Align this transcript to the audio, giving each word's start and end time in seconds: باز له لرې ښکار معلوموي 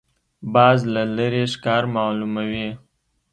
باز 0.53 0.79
له 0.93 1.03
لرې 1.17 1.43
ښکار 1.53 1.83
معلوموي 1.95 2.69